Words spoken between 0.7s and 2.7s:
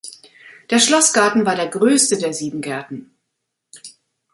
Der Schlossgarten war der größte der sieben